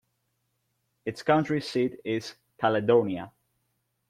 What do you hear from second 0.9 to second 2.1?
Its county seat